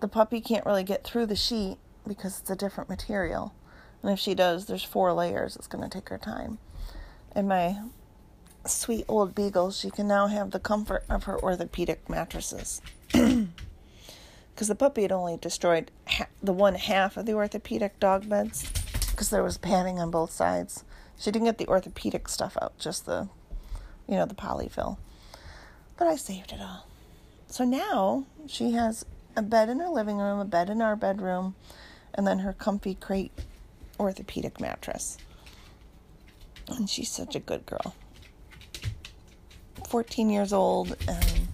The 0.00 0.08
puppy 0.08 0.40
can't 0.40 0.66
really 0.66 0.84
get 0.84 1.04
through 1.04 1.26
the 1.26 1.36
sheet 1.36 1.78
because 2.06 2.40
it's 2.40 2.50
a 2.50 2.56
different 2.56 2.88
material. 2.88 3.54
And 4.02 4.12
if 4.12 4.18
she 4.18 4.34
does, 4.34 4.66
there's 4.66 4.82
four 4.82 5.12
layers. 5.12 5.56
It's 5.56 5.66
going 5.66 5.82
to 5.82 5.90
take 5.90 6.08
her 6.08 6.18
time. 6.18 6.58
And 7.32 7.48
my 7.48 7.80
sweet 8.66 9.04
old 9.08 9.34
beagle, 9.34 9.70
she 9.70 9.90
can 9.90 10.08
now 10.08 10.26
have 10.26 10.50
the 10.50 10.60
comfort 10.60 11.04
of 11.08 11.24
her 11.24 11.38
orthopedic 11.42 12.08
mattresses. 12.08 12.80
Because 14.56 14.68
the 14.68 14.74
puppy 14.74 15.02
had 15.02 15.12
only 15.12 15.36
destroyed 15.36 15.90
ha- 16.08 16.28
the 16.42 16.54
one 16.54 16.76
half 16.76 17.18
of 17.18 17.26
the 17.26 17.34
orthopedic 17.34 18.00
dog 18.00 18.26
beds 18.26 18.66
because 19.10 19.28
there 19.28 19.42
was 19.42 19.58
padding 19.58 19.98
on 19.98 20.10
both 20.10 20.30
sides. 20.30 20.82
She 21.18 21.30
didn't 21.30 21.44
get 21.44 21.58
the 21.58 21.68
orthopedic 21.68 22.26
stuff 22.26 22.56
out, 22.62 22.78
just 22.78 23.04
the, 23.04 23.28
you 24.08 24.14
know, 24.14 24.24
the 24.24 24.34
polyfill. 24.34 24.96
But 25.98 26.08
I 26.08 26.16
saved 26.16 26.52
it 26.52 26.60
all. 26.62 26.86
So 27.48 27.64
now 27.66 28.24
she 28.46 28.70
has 28.70 29.04
a 29.36 29.42
bed 29.42 29.68
in 29.68 29.78
her 29.78 29.90
living 29.90 30.16
room, 30.16 30.40
a 30.40 30.46
bed 30.46 30.70
in 30.70 30.80
our 30.80 30.96
bedroom, 30.96 31.54
and 32.14 32.26
then 32.26 32.38
her 32.38 32.54
comfy 32.54 32.94
crate 32.94 33.32
orthopedic 34.00 34.58
mattress. 34.58 35.18
And 36.66 36.88
she's 36.88 37.10
such 37.10 37.36
a 37.36 37.40
good 37.40 37.66
girl. 37.66 37.94
14 39.86 40.30
years 40.30 40.54
old, 40.54 40.96
and 41.06 41.45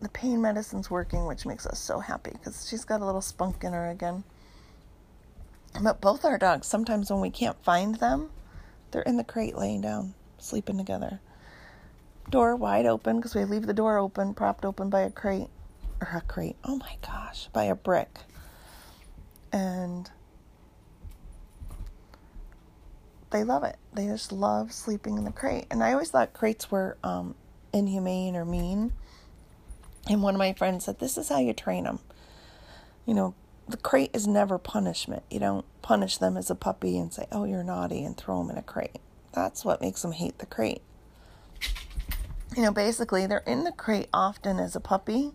the 0.00 0.08
pain 0.08 0.40
medicine's 0.40 0.90
working, 0.90 1.26
which 1.26 1.46
makes 1.46 1.66
us 1.66 1.78
so 1.78 2.00
happy 2.00 2.32
because 2.32 2.68
she's 2.68 2.84
got 2.84 3.00
a 3.00 3.04
little 3.04 3.20
spunk 3.20 3.64
in 3.64 3.72
her 3.72 3.90
again. 3.90 4.24
But 5.80 6.00
both 6.00 6.24
our 6.24 6.38
dogs, 6.38 6.66
sometimes 6.66 7.10
when 7.10 7.20
we 7.20 7.30
can't 7.30 7.62
find 7.62 7.96
them, 7.96 8.30
they're 8.90 9.02
in 9.02 9.16
the 9.16 9.24
crate 9.24 9.56
laying 9.56 9.80
down, 9.80 10.14
sleeping 10.38 10.78
together 10.78 11.20
door 12.30 12.56
wide 12.56 12.86
open 12.86 13.16
because 13.16 13.34
we 13.34 13.44
leave 13.44 13.66
the 13.66 13.72
door 13.72 13.98
open, 13.98 14.34
propped 14.34 14.64
open 14.64 14.90
by 14.90 15.00
a 15.00 15.10
crate 15.10 15.48
or 16.00 16.08
a 16.14 16.20
crate. 16.20 16.56
Oh 16.64 16.76
my 16.76 16.96
gosh, 17.06 17.48
by 17.52 17.64
a 17.64 17.74
brick. 17.74 18.18
And 19.52 20.10
they 23.30 23.44
love 23.44 23.64
it. 23.64 23.76
They 23.92 24.06
just 24.06 24.32
love 24.32 24.72
sleeping 24.72 25.18
in 25.18 25.24
the 25.24 25.32
crate. 25.32 25.66
And 25.70 25.82
I 25.82 25.92
always 25.92 26.10
thought 26.10 26.32
crates 26.32 26.70
were 26.70 26.96
um, 27.02 27.34
inhumane 27.72 28.36
or 28.36 28.44
mean. 28.44 28.92
And 30.08 30.22
one 30.22 30.34
of 30.34 30.38
my 30.38 30.52
friends 30.52 30.84
said, 30.84 30.98
This 30.98 31.18
is 31.18 31.28
how 31.28 31.38
you 31.38 31.52
train 31.52 31.84
them. 31.84 32.00
You 33.06 33.14
know, 33.14 33.34
the 33.68 33.76
crate 33.76 34.10
is 34.14 34.26
never 34.26 34.58
punishment. 34.58 35.22
You 35.30 35.40
don't 35.40 35.66
punish 35.82 36.18
them 36.18 36.36
as 36.36 36.50
a 36.50 36.54
puppy 36.54 36.98
and 36.98 37.12
say, 37.12 37.26
Oh, 37.30 37.44
you're 37.44 37.64
naughty, 37.64 38.04
and 38.04 38.16
throw 38.16 38.38
them 38.38 38.50
in 38.50 38.58
a 38.58 38.62
crate. 38.62 38.98
That's 39.32 39.64
what 39.64 39.80
makes 39.80 40.02
them 40.02 40.12
hate 40.12 40.38
the 40.38 40.46
crate 40.46 40.82
you 42.56 42.64
know, 42.64 42.72
basically 42.72 43.26
they're 43.26 43.44
in 43.46 43.64
the 43.64 43.72
crate 43.72 44.08
often 44.12 44.58
as 44.58 44.74
a 44.74 44.80
puppy, 44.80 45.32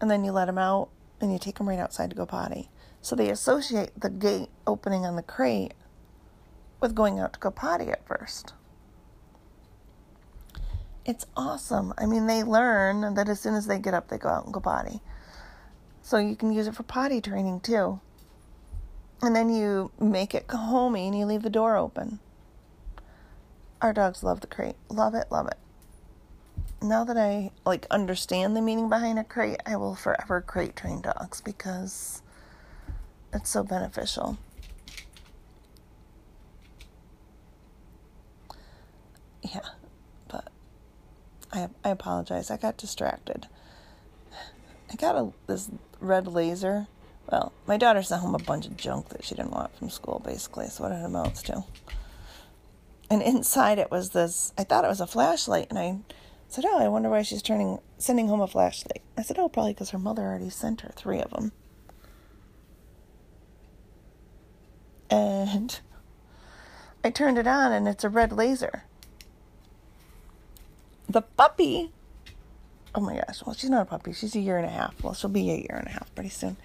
and 0.00 0.10
then 0.10 0.24
you 0.24 0.32
let 0.32 0.46
them 0.46 0.58
out 0.58 0.88
and 1.20 1.32
you 1.32 1.38
take 1.38 1.58
them 1.58 1.68
right 1.68 1.78
outside 1.78 2.08
to 2.10 2.16
go 2.16 2.24
potty. 2.24 2.70
So 3.02 3.14
they 3.14 3.28
associate 3.28 3.90
the 3.98 4.10
gate 4.10 4.48
opening 4.66 5.04
on 5.04 5.16
the 5.16 5.22
crate 5.22 5.74
with 6.80 6.94
going 6.94 7.18
out 7.18 7.34
to 7.34 7.40
go 7.40 7.50
potty 7.50 7.88
at 7.88 8.06
first. 8.06 8.54
It's 11.04 11.26
awesome. 11.36 11.94
I 11.98 12.06
mean, 12.06 12.26
they 12.26 12.42
learn 12.42 13.14
that 13.14 13.28
as 13.28 13.40
soon 13.40 13.54
as 13.54 13.66
they 13.66 13.78
get 13.78 13.94
up, 13.94 14.08
they 14.08 14.18
go 14.18 14.28
out 14.28 14.44
and 14.44 14.54
go 14.54 14.60
potty. 14.60 15.00
So 16.02 16.18
you 16.18 16.36
can 16.36 16.52
use 16.52 16.66
it 16.66 16.74
for 16.74 16.82
potty 16.82 17.20
training 17.20 17.60
too. 17.60 18.00
And 19.22 19.34
then 19.34 19.50
you 19.50 19.90
make 20.00 20.34
it 20.34 20.46
homey 20.50 21.06
and 21.06 21.18
you 21.18 21.26
leave 21.26 21.42
the 21.42 21.50
door 21.50 21.76
open. 21.76 22.20
Our 23.82 23.92
dogs 23.92 24.22
love 24.22 24.40
the 24.40 24.46
crate. 24.46 24.76
Love 24.88 25.14
it, 25.14 25.26
love 25.30 25.46
it 25.46 25.58
now 26.82 27.04
that 27.04 27.16
I 27.16 27.50
like 27.64 27.86
understand 27.90 28.56
the 28.56 28.62
meaning 28.62 28.88
behind 28.88 29.18
a 29.18 29.24
crate, 29.24 29.60
I 29.66 29.76
will 29.76 29.94
forever 29.94 30.40
crate 30.40 30.76
train 30.76 31.00
dogs 31.02 31.40
because 31.40 32.22
it's 33.32 33.50
so 33.50 33.62
beneficial. 33.62 34.38
Yeah, 39.42 39.60
I 41.52 41.68
I 41.84 41.90
apologize. 41.90 42.50
I 42.50 42.56
got 42.56 42.76
distracted. 42.76 43.46
I 44.90 44.96
got 44.96 45.16
a 45.16 45.32
this 45.46 45.70
red 46.00 46.26
laser. 46.26 46.86
Well, 47.30 47.52
my 47.66 47.76
daughter 47.76 48.02
sent 48.02 48.22
home 48.22 48.34
a 48.34 48.38
bunch 48.38 48.66
of 48.66 48.76
junk 48.76 49.10
that 49.10 49.24
she 49.24 49.34
didn't 49.34 49.52
want 49.52 49.76
from 49.76 49.90
school, 49.90 50.20
basically. 50.24 50.66
So 50.66 50.84
what 50.84 50.92
it 50.92 51.04
amounts 51.04 51.42
to. 51.42 51.64
And 53.08 53.22
inside 53.22 53.78
it 53.78 53.90
was 53.90 54.10
this. 54.10 54.52
I 54.58 54.64
thought 54.64 54.84
it 54.84 54.88
was 54.88 55.00
a 55.00 55.06
flashlight, 55.06 55.68
and 55.70 55.78
I 55.78 55.98
said, 56.48 56.64
"Oh, 56.66 56.78
I 56.78 56.88
wonder 56.88 57.10
why 57.10 57.22
she's 57.22 57.42
turning 57.42 57.78
sending 57.98 58.28
home 58.28 58.40
a 58.40 58.46
flashlight." 58.46 59.02
I 59.16 59.22
said, 59.22 59.38
"Oh, 59.38 59.48
probably 59.48 59.72
because 59.72 59.90
her 59.90 59.98
mother 59.98 60.22
already 60.22 60.50
sent 60.50 60.82
her 60.82 60.92
three 60.94 61.20
of 61.20 61.30
them." 61.30 61.52
And 65.08 65.80
I 67.02 67.10
turned 67.10 67.38
it 67.38 67.46
on, 67.46 67.72
and 67.72 67.88
it's 67.88 68.04
a 68.04 68.08
red 68.08 68.32
laser. 68.32 68.84
The 71.10 71.22
puppy 71.22 71.90
oh 72.94 73.00
my 73.00 73.14
gosh, 73.14 73.42
well, 73.44 73.54
she's 73.54 73.70
not 73.70 73.82
a 73.82 73.86
puppy. 73.86 74.12
She's 74.12 74.34
a 74.34 74.40
year 74.40 74.56
and 74.56 74.66
a 74.66 74.70
half. 74.70 75.02
Well, 75.02 75.14
she'll 75.14 75.30
be 75.30 75.50
a 75.50 75.56
year 75.56 75.76
and 75.76 75.86
a 75.86 75.90
half 75.90 76.14
pretty 76.14 76.30
soon. 76.30 76.56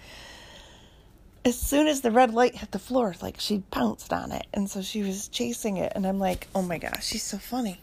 As 1.44 1.58
soon 1.58 1.86
as 1.86 2.00
the 2.00 2.10
red 2.10 2.34
light 2.34 2.56
hit 2.56 2.72
the 2.72 2.78
floor, 2.78 3.14
like 3.22 3.36
she 3.38 3.62
pounced 3.70 4.12
on 4.12 4.32
it. 4.32 4.46
And 4.52 4.68
so 4.68 4.82
she 4.82 5.02
was 5.02 5.28
chasing 5.28 5.76
it. 5.76 5.92
And 5.94 6.06
I'm 6.06 6.18
like, 6.18 6.48
oh 6.54 6.62
my 6.62 6.78
gosh, 6.78 7.06
she's 7.06 7.22
so 7.22 7.38
funny. 7.38 7.80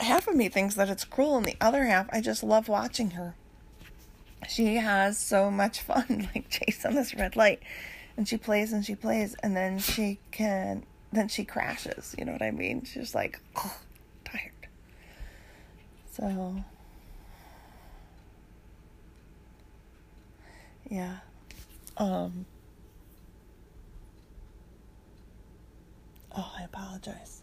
Half 0.00 0.28
of 0.28 0.36
me 0.36 0.48
thinks 0.48 0.74
that 0.74 0.90
it's 0.90 1.04
cruel, 1.04 1.36
and 1.36 1.46
the 1.46 1.56
other 1.60 1.84
half, 1.84 2.08
I 2.12 2.20
just 2.20 2.42
love 2.42 2.68
watching 2.68 3.12
her. 3.12 3.34
She 4.48 4.74
has 4.74 5.16
so 5.16 5.50
much 5.50 5.80
fun, 5.80 6.28
like 6.34 6.50
chasing 6.50 6.94
this 6.94 7.14
red 7.14 7.36
light. 7.36 7.62
And 8.16 8.28
she 8.28 8.36
plays 8.36 8.72
and 8.72 8.84
she 8.84 8.94
plays, 8.94 9.34
and 9.42 9.56
then 9.56 9.78
she 9.78 10.18
can, 10.30 10.84
then 11.12 11.28
she 11.28 11.44
crashes. 11.44 12.14
You 12.18 12.26
know 12.26 12.32
what 12.32 12.42
I 12.42 12.50
mean? 12.50 12.84
She's 12.84 13.14
like, 13.14 13.40
oh. 13.56 13.78
So, 16.16 16.62
yeah. 20.88 21.16
Um, 21.96 22.46
oh, 26.36 26.52
I 26.56 26.62
apologize. 26.62 27.42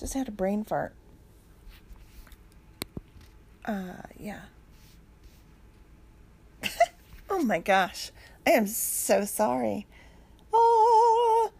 Just 0.00 0.14
had 0.14 0.26
a 0.26 0.32
brain 0.32 0.64
fart. 0.64 0.94
Uh, 3.64 4.02
yeah. 4.18 4.40
oh 7.30 7.44
my 7.44 7.60
gosh. 7.60 8.10
I 8.44 8.50
am 8.50 8.66
so 8.66 9.24
sorry. 9.24 9.86
Oh. 10.52 11.52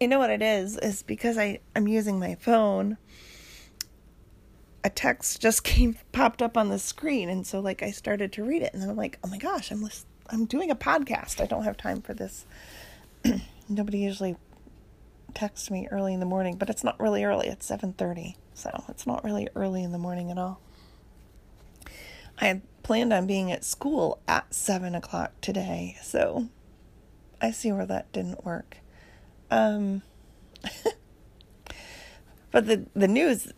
You 0.00 0.08
know 0.08 0.18
what 0.18 0.30
it 0.30 0.40
is? 0.40 0.78
Is 0.78 1.02
because 1.02 1.36
I, 1.36 1.60
I'm 1.76 1.86
using 1.86 2.18
my 2.18 2.36
phone 2.36 2.96
a 4.84 4.90
text 4.90 5.40
just 5.40 5.64
came 5.64 5.96
popped 6.12 6.42
up 6.42 6.56
on 6.56 6.68
the 6.68 6.78
screen 6.78 7.28
and 7.28 7.46
so 7.46 7.60
like 7.60 7.82
I 7.82 7.90
started 7.90 8.32
to 8.32 8.44
read 8.44 8.62
it 8.62 8.72
and 8.72 8.82
then 8.82 8.90
I'm 8.90 8.96
like, 8.96 9.18
"Oh 9.24 9.28
my 9.28 9.38
gosh, 9.38 9.70
I'm 9.70 9.82
list- 9.82 10.06
I'm 10.30 10.46
doing 10.46 10.70
a 10.70 10.76
podcast. 10.76 11.40
I 11.40 11.46
don't 11.46 11.64
have 11.64 11.76
time 11.76 12.02
for 12.02 12.14
this." 12.14 12.46
Nobody 13.68 13.98
usually 13.98 14.36
texts 15.34 15.70
me 15.70 15.88
early 15.90 16.12
in 16.14 16.20
the 16.20 16.26
morning, 16.26 16.56
but 16.56 16.68
it's 16.68 16.84
not 16.84 16.98
really 17.00 17.24
early. 17.24 17.48
It's 17.48 17.68
7:30. 17.68 18.36
So, 18.54 18.84
it's 18.88 19.06
not 19.06 19.24
really 19.24 19.48
early 19.56 19.82
in 19.82 19.92
the 19.92 19.98
morning 19.98 20.30
at 20.30 20.36
all. 20.36 20.60
I 22.38 22.46
had 22.46 22.62
planned 22.82 23.12
on 23.12 23.26
being 23.26 23.50
at 23.50 23.64
school 23.64 24.20
at 24.28 24.52
7 24.54 24.94
o'clock 24.94 25.32
today, 25.40 25.96
so 26.02 26.48
I 27.40 27.50
see 27.50 27.72
where 27.72 27.86
that 27.86 28.12
didn't 28.12 28.44
work. 28.44 28.78
Um, 29.50 30.02
but 32.50 32.66
the 32.66 32.86
the 32.94 33.08
news 33.08 33.52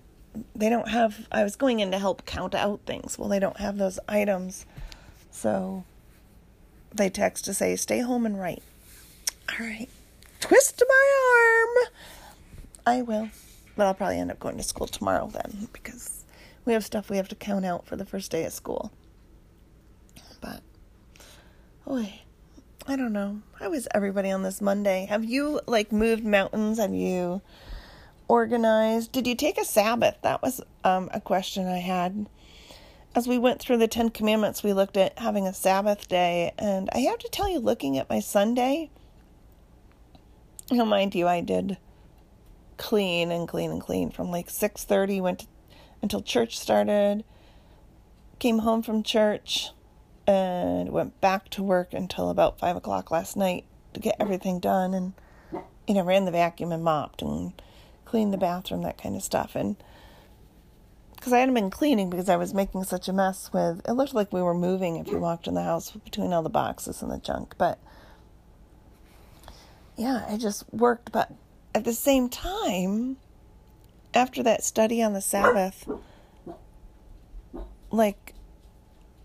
they 0.54 0.68
don't 0.68 0.88
have 0.88 1.26
I 1.30 1.42
was 1.42 1.56
going 1.56 1.80
in 1.80 1.90
to 1.90 1.98
help 1.98 2.24
count 2.26 2.54
out 2.54 2.80
things. 2.86 3.18
Well, 3.18 3.28
they 3.28 3.38
don't 3.38 3.58
have 3.58 3.78
those 3.78 3.98
items. 4.08 4.66
So 5.30 5.84
they 6.92 7.10
text 7.10 7.44
to 7.46 7.54
say 7.54 7.76
stay 7.76 8.00
home 8.00 8.26
and 8.26 8.40
write. 8.40 8.62
All 9.50 9.66
right. 9.66 9.88
Twist 10.40 10.82
my 10.88 11.76
arm. 11.76 11.88
I 12.86 13.02
will. 13.02 13.30
But 13.76 13.86
I'll 13.86 13.94
probably 13.94 14.18
end 14.18 14.30
up 14.30 14.38
going 14.38 14.56
to 14.56 14.62
school 14.62 14.86
tomorrow 14.86 15.28
then 15.32 15.68
because 15.72 16.24
we 16.64 16.72
have 16.72 16.84
stuff 16.84 17.10
we 17.10 17.16
have 17.16 17.28
to 17.28 17.34
count 17.34 17.64
out 17.64 17.86
for 17.86 17.96
the 17.96 18.04
first 18.04 18.30
day 18.30 18.44
of 18.44 18.52
school. 18.52 18.92
But 20.40 20.62
oh, 21.86 22.06
I 22.86 22.96
don't 22.96 23.12
know. 23.12 23.40
How 23.58 23.72
is 23.72 23.88
everybody 23.94 24.30
on 24.30 24.42
this 24.42 24.60
Monday? 24.60 25.06
Have 25.06 25.24
you 25.24 25.60
like 25.66 25.90
moved 25.90 26.24
mountains? 26.24 26.78
Have 26.78 26.94
you 26.94 27.40
organized. 28.28 29.12
Did 29.12 29.26
you 29.26 29.34
take 29.34 29.58
a 29.58 29.64
Sabbath? 29.64 30.16
That 30.22 30.42
was 30.42 30.60
um, 30.82 31.10
a 31.12 31.20
question 31.20 31.66
I 31.66 31.78
had. 31.78 32.28
As 33.14 33.28
we 33.28 33.38
went 33.38 33.60
through 33.60 33.78
the 33.78 33.86
Ten 33.86 34.08
Commandments, 34.10 34.62
we 34.62 34.72
looked 34.72 34.96
at 34.96 35.18
having 35.18 35.46
a 35.46 35.54
Sabbath 35.54 36.08
day, 36.08 36.52
and 36.58 36.88
I 36.92 36.98
have 36.98 37.18
to 37.20 37.28
tell 37.28 37.48
you, 37.48 37.60
looking 37.60 37.96
at 37.96 38.10
my 38.10 38.18
Sunday, 38.18 38.90
you 40.70 40.78
know, 40.78 40.84
mind 40.84 41.14
you, 41.14 41.28
I 41.28 41.40
did 41.40 41.78
clean 42.76 43.30
and 43.30 43.46
clean 43.46 43.70
and 43.70 43.80
clean 43.80 44.10
from 44.10 44.30
like 44.30 44.50
six 44.50 44.82
thirty. 44.84 45.20
Went 45.20 45.40
to, 45.40 45.46
until 46.02 46.22
church 46.22 46.58
started. 46.58 47.24
Came 48.40 48.58
home 48.58 48.82
from 48.82 49.04
church, 49.04 49.70
and 50.26 50.90
went 50.90 51.20
back 51.20 51.50
to 51.50 51.62
work 51.62 51.94
until 51.94 52.30
about 52.30 52.58
five 52.58 52.74
o'clock 52.74 53.12
last 53.12 53.36
night 53.36 53.64
to 53.92 54.00
get 54.00 54.16
everything 54.18 54.58
done, 54.58 54.92
and 54.92 55.12
you 55.86 55.94
know, 55.94 56.02
ran 56.02 56.24
the 56.24 56.32
vacuum 56.32 56.72
and 56.72 56.82
mopped 56.82 57.22
and 57.22 57.52
clean 58.14 58.30
the 58.30 58.38
bathroom, 58.38 58.82
that 58.82 58.96
kind 58.96 59.16
of 59.16 59.24
stuff. 59.24 59.56
And 59.56 59.74
because 61.16 61.32
I 61.32 61.40
hadn't 61.40 61.56
been 61.56 61.68
cleaning 61.68 62.10
because 62.10 62.28
I 62.28 62.36
was 62.36 62.54
making 62.54 62.84
such 62.84 63.08
a 63.08 63.12
mess 63.12 63.52
with 63.52 63.80
it 63.88 63.92
looked 63.94 64.14
like 64.14 64.32
we 64.32 64.40
were 64.40 64.54
moving 64.54 64.94
if 64.98 65.08
you 65.08 65.18
walked 65.18 65.48
in 65.48 65.54
the 65.54 65.64
house 65.64 65.90
between 65.90 66.32
all 66.32 66.44
the 66.44 66.48
boxes 66.48 67.02
and 67.02 67.10
the 67.10 67.18
junk. 67.18 67.56
But 67.58 67.76
yeah, 69.96 70.24
I 70.28 70.36
just 70.36 70.62
worked. 70.72 71.10
But 71.10 71.32
at 71.74 71.84
the 71.84 71.92
same 71.92 72.28
time, 72.28 73.16
after 74.14 74.44
that 74.44 74.62
study 74.62 75.02
on 75.02 75.12
the 75.12 75.20
Sabbath, 75.20 75.88
like 77.90 78.32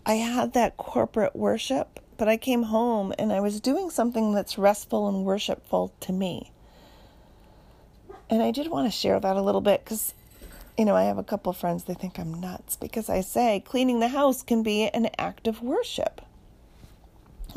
I 0.04 0.14
had 0.14 0.52
that 0.54 0.76
corporate 0.78 1.36
worship, 1.36 2.00
but 2.16 2.26
I 2.26 2.36
came 2.36 2.64
home 2.64 3.14
and 3.20 3.32
I 3.32 3.38
was 3.38 3.60
doing 3.60 3.88
something 3.88 4.34
that's 4.34 4.58
restful 4.58 5.08
and 5.08 5.24
worshipful 5.24 5.92
to 6.00 6.12
me. 6.12 6.50
And 8.30 8.42
I 8.42 8.52
did 8.52 8.68
want 8.68 8.86
to 8.86 8.96
share 8.96 9.18
that 9.18 9.36
a 9.36 9.42
little 9.42 9.60
bit 9.60 9.84
because, 9.84 10.14
you 10.78 10.84
know, 10.84 10.94
I 10.94 11.02
have 11.02 11.18
a 11.18 11.24
couple 11.24 11.52
friends, 11.52 11.84
they 11.84 11.94
think 11.94 12.18
I'm 12.18 12.40
nuts 12.40 12.76
because 12.76 13.10
I 13.10 13.22
say 13.22 13.60
cleaning 13.66 13.98
the 13.98 14.08
house 14.08 14.44
can 14.44 14.62
be 14.62 14.84
an 14.84 15.10
act 15.18 15.48
of 15.48 15.62
worship. 15.62 16.22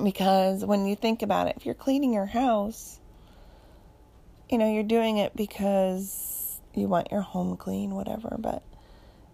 Because 0.03 0.65
when 0.65 0.87
you 0.87 0.95
think 0.95 1.21
about 1.21 1.47
it, 1.47 1.55
if 1.55 1.65
you're 1.67 1.75
cleaning 1.75 2.11
your 2.11 2.25
house, 2.25 2.99
you 4.49 4.57
know, 4.57 4.71
you're 4.71 4.81
doing 4.81 5.17
it 5.17 5.35
because 5.35 6.59
you 6.73 6.87
want 6.87 7.11
your 7.11 7.21
home 7.21 7.55
clean, 7.55 7.93
whatever, 7.93 8.35
but 8.39 8.63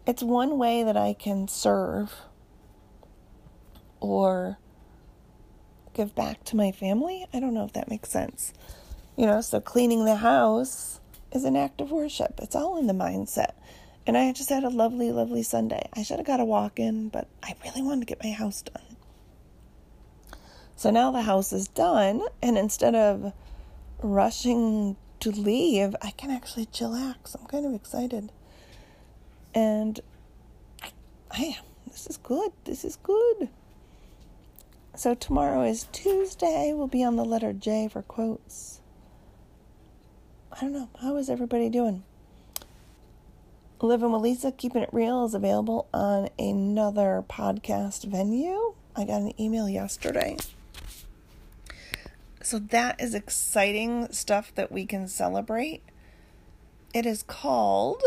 it's 0.05 0.21
one 0.21 0.57
way 0.57 0.83
that 0.83 0.97
I 0.97 1.13
can 1.13 1.47
serve 1.47 2.13
or 4.01 4.57
give 5.93 6.13
back 6.15 6.43
to 6.45 6.57
my 6.57 6.73
family. 6.73 7.25
I 7.33 7.39
don't 7.39 7.53
know 7.53 7.63
if 7.63 7.71
that 7.73 7.89
makes 7.89 8.09
sense. 8.09 8.53
You 9.15 9.25
know, 9.25 9.39
so 9.39 9.61
cleaning 9.61 10.03
the 10.03 10.15
house 10.17 10.99
is 11.31 11.43
an 11.43 11.55
act 11.55 11.81
of 11.81 11.91
worship. 11.91 12.39
It's 12.41 12.55
all 12.55 12.77
in 12.77 12.87
the 12.87 12.93
mindset. 12.93 13.53
And 14.07 14.17
I 14.17 14.31
just 14.33 14.49
had 14.49 14.63
a 14.63 14.69
lovely, 14.69 15.11
lovely 15.11 15.43
Sunday. 15.43 15.87
I 15.93 16.03
should 16.03 16.17
have 16.17 16.25
got 16.25 16.39
a 16.39 16.45
walk 16.45 16.79
in, 16.79 17.09
but 17.09 17.27
I 17.43 17.55
really 17.63 17.81
wanted 17.81 18.01
to 18.01 18.05
get 18.05 18.23
my 18.23 18.31
house 18.31 18.61
done. 18.61 18.97
So 20.75 20.89
now 20.89 21.11
the 21.11 21.23
house 21.23 21.51
is 21.51 21.67
done, 21.67 22.21
and 22.41 22.57
instead 22.57 22.95
of 22.95 23.33
rushing 24.01 24.95
to 25.19 25.29
leave, 25.29 25.95
I 26.01 26.11
can 26.11 26.31
actually 26.31 26.67
chillax. 26.67 27.35
I'm 27.37 27.45
kind 27.47 27.65
of 27.65 27.73
excited. 27.73 28.31
And 29.53 29.99
I, 30.81 30.91
I 31.31 31.41
am. 31.57 31.63
This 31.87 32.07
is 32.07 32.17
good. 32.17 32.51
This 32.63 32.85
is 32.85 32.95
good. 32.95 33.49
So 34.95 35.15
tomorrow 35.15 35.63
is 35.63 35.87
Tuesday. 35.91 36.71
We'll 36.73 36.87
be 36.87 37.03
on 37.03 37.15
the 37.15 37.25
letter 37.25 37.51
J 37.51 37.89
for 37.91 38.01
quotes. 38.01 38.78
I 40.59 40.63
don't 40.63 40.73
know. 40.73 40.89
How 40.99 41.15
is 41.15 41.29
everybody 41.29 41.69
doing? 41.69 42.03
Living 43.79 44.11
with 44.11 44.21
Lisa, 44.21 44.51
Keeping 44.51 44.83
It 44.83 44.89
Real 44.91 45.23
is 45.23 45.33
available 45.33 45.87
on 45.93 46.27
another 46.37 47.23
podcast 47.29 48.03
venue. 48.03 48.73
I 48.93 49.05
got 49.05 49.21
an 49.21 49.31
email 49.39 49.69
yesterday. 49.69 50.35
So 52.41 52.59
that 52.59 52.99
is 52.99 53.13
exciting 53.15 54.11
stuff 54.11 54.53
that 54.55 54.69
we 54.69 54.85
can 54.85 55.07
celebrate. 55.07 55.81
It 56.93 57.05
is 57.05 57.23
called, 57.23 58.03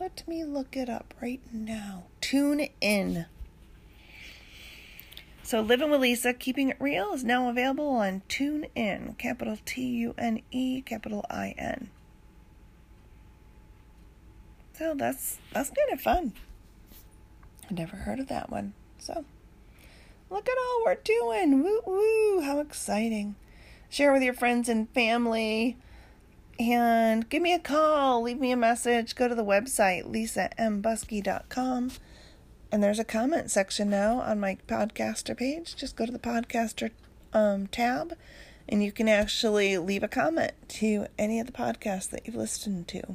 let 0.00 0.26
me 0.26 0.42
look 0.42 0.76
it 0.76 0.88
up 0.88 1.14
right 1.22 1.40
now. 1.52 2.06
Tune 2.20 2.66
in. 2.80 3.26
So, 5.44 5.60
Living 5.60 5.90
with 5.90 6.00
Lisa, 6.00 6.32
Keeping 6.32 6.70
It 6.70 6.78
Real 6.80 7.12
is 7.12 7.22
now 7.22 7.50
available 7.50 7.90
on 7.90 8.22
TuneIn, 8.30 9.18
capital 9.18 9.58
T 9.66 9.84
U 9.86 10.14
N 10.16 10.40
E, 10.50 10.80
capital 10.80 11.26
I 11.28 11.54
N. 11.58 11.90
So 14.72 14.94
that's 14.94 15.36
that's 15.52 15.68
kind 15.68 15.92
of 15.92 16.00
fun. 16.00 16.32
I 17.70 17.74
never 17.74 17.94
heard 17.94 18.20
of 18.20 18.28
that 18.28 18.48
one. 18.48 18.72
So, 18.98 19.26
look 20.30 20.48
at 20.48 20.56
all 20.56 20.82
we're 20.82 20.94
doing! 20.94 21.62
Woo 21.62 21.82
woo! 21.84 22.40
How 22.40 22.60
exciting! 22.60 23.34
Share 23.90 24.14
with 24.14 24.22
your 24.22 24.32
friends 24.32 24.70
and 24.70 24.88
family, 24.94 25.76
and 26.58 27.28
give 27.28 27.42
me 27.42 27.52
a 27.52 27.58
call. 27.58 28.22
Leave 28.22 28.40
me 28.40 28.50
a 28.50 28.56
message. 28.56 29.14
Go 29.14 29.28
to 29.28 29.34
the 29.34 29.44
website 29.44 30.10
lisambusky.com 30.10 31.90
and 32.74 32.82
there's 32.82 32.98
a 32.98 33.04
comment 33.04 33.52
section 33.52 33.88
now 33.88 34.18
on 34.18 34.40
my 34.40 34.58
podcaster 34.66 35.36
page. 35.36 35.76
Just 35.76 35.94
go 35.94 36.06
to 36.06 36.10
the 36.10 36.18
podcaster 36.18 36.90
um, 37.32 37.68
tab 37.68 38.16
and 38.68 38.82
you 38.82 38.90
can 38.90 39.08
actually 39.08 39.78
leave 39.78 40.02
a 40.02 40.08
comment 40.08 40.50
to 40.70 41.06
any 41.16 41.38
of 41.38 41.46
the 41.46 41.52
podcasts 41.52 42.10
that 42.10 42.26
you've 42.26 42.34
listened 42.34 42.88
to. 42.88 43.14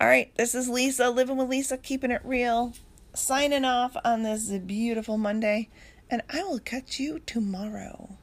All 0.00 0.06
right, 0.06 0.32
this 0.36 0.54
is 0.54 0.68
Lisa, 0.68 1.10
living 1.10 1.38
with 1.38 1.48
Lisa, 1.48 1.76
keeping 1.76 2.12
it 2.12 2.20
real, 2.22 2.72
signing 3.14 3.64
off 3.64 3.96
on 4.04 4.22
this 4.22 4.46
beautiful 4.46 5.18
Monday, 5.18 5.68
and 6.08 6.22
I 6.32 6.44
will 6.44 6.60
catch 6.60 7.00
you 7.00 7.18
tomorrow. 7.26 8.16